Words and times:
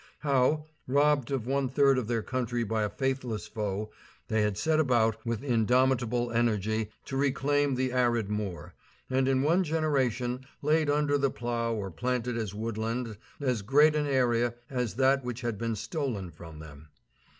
How, 0.21 0.65
robbed 0.87 1.29
of 1.29 1.45
one 1.45 1.69
third 1.69 1.99
of 1.99 2.07
their 2.07 2.23
country 2.23 2.63
by 2.63 2.81
a 2.81 2.89
faithless 2.89 3.45
foe, 3.45 3.91
they 4.29 4.41
had 4.41 4.57
set 4.57 4.79
about 4.79 5.23
with 5.27 5.43
indomitable 5.43 6.31
energy 6.31 6.89
to 7.05 7.15
reclaim 7.15 7.75
the 7.75 7.93
arid 7.93 8.27
moor, 8.27 8.73
and 9.11 9.27
in 9.27 9.43
one 9.43 9.63
generation 9.63 10.43
laid 10.63 10.89
under 10.89 11.19
the 11.19 11.29
plough 11.29 11.75
or 11.75 11.91
planted 11.91 12.35
as 12.35 12.51
woodland 12.51 13.15
as 13.39 13.61
great 13.61 13.95
an 13.95 14.07
area 14.07 14.55
as 14.71 14.95
that 14.95 15.23
which 15.23 15.41
had 15.41 15.59
been 15.59 15.75
stolen 15.75 16.31
from 16.31 16.57
them. 16.57 16.87